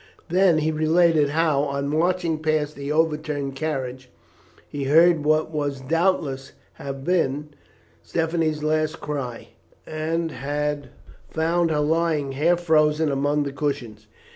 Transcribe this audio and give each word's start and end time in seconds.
Then 0.29 0.57
he 0.57 0.71
related 0.71 1.29
how, 1.29 1.61
on 1.65 1.87
marching 1.87 2.39
past 2.41 2.75
the 2.75 2.91
overturned 2.91 3.55
carriage, 3.55 4.09
he 4.67 4.85
heard 4.85 5.23
what 5.23 5.51
would 5.51 5.87
doubtless 5.87 6.53
have 6.73 7.03
been 7.03 7.49
Stephanie's 8.01 8.63
last 8.63 8.99
cry, 8.99 9.49
and 9.85 10.31
had 10.31 10.89
found 11.29 11.69
her 11.69 11.81
lying 11.81 12.31
half 12.31 12.61
frozen 12.61 13.11
among 13.11 13.43
the 13.43 13.51
cushions. 13.51 14.07